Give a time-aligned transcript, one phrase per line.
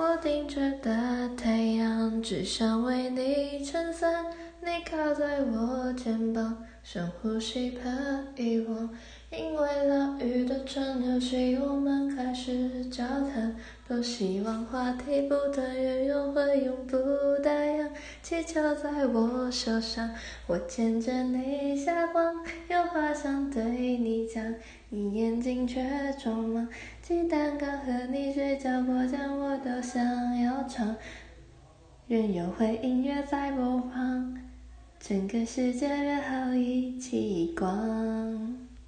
[0.00, 0.92] 我盯着大
[1.36, 4.26] 太阳，只想为你撑伞。
[4.60, 7.90] 你靠在我肩膀，深呼吸，怕
[8.40, 8.88] 遗忘。
[9.30, 13.56] 因为老雨的蒸馏起，我们开始交谈。
[13.88, 16.96] 多希望话题不断沿用，会永不
[17.42, 17.88] 打烊。
[18.22, 20.10] 气球在我手上，
[20.46, 22.44] 我牵着你下光。
[22.68, 23.62] 有话想对
[23.98, 24.54] 你讲，
[24.90, 25.84] 你眼睛却
[26.22, 26.68] 装忙。
[27.02, 28.17] 鸡蛋糕和你
[28.58, 30.96] 睡觉过程，我都想要唱。
[32.08, 34.36] 任由回音乐在播放，
[34.98, 37.78] 整个世界约好一起逛。